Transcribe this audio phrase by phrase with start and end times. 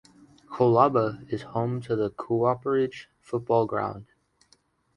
[0.47, 4.07] Colaba is home to the Cooperage Football Ground.